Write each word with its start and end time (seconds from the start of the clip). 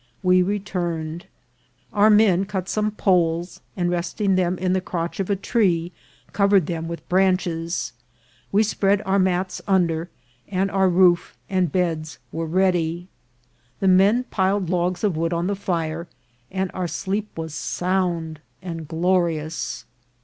We 0.23 0.41
returned. 0.41 1.27
Our 1.93 2.09
men 2.09 2.45
cut 2.45 2.67
some 2.67 2.89
poles, 2.89 3.61
and 3.77 3.91
resting 3.91 4.33
them 4.33 4.57
in 4.57 4.73
the 4.73 4.81
crotch 4.81 5.19
of 5.19 5.29
a 5.29 5.35
tree, 5.35 5.91
cov 6.33 6.49
ered 6.49 6.65
them 6.65 6.87
with 6.87 7.07
branches. 7.07 7.93
We 8.51 8.63
spread 8.63 9.03
our 9.05 9.19
mats 9.19 9.61
under, 9.67 10.01
A 10.01 10.05
CHURCH 10.05 10.09
IN 10.47 10.57
RUINS. 10.57 10.69
245 10.71 10.71
and 10.71 10.71
our 10.71 10.89
roof 10.89 11.37
and 11.51 11.71
beds 11.71 12.19
were 12.31 12.45
ready. 12.47 13.09
The 13.79 13.87
men 13.89 14.23
piled 14.31 14.71
logs 14.71 15.03
of 15.03 15.15
wood 15.15 15.33
on 15.33 15.45
the 15.45 15.55
fire, 15.55 16.07
and 16.49 16.71
our 16.73 16.87
sleep 16.87 17.29
was 17.37 17.53
sound 17.53 18.41
and 18.59 18.87
glo* 18.87 19.19
rious. 19.19 19.83